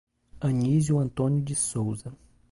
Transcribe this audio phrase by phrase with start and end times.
[0.39, 2.11] Anizio Antônio de Souza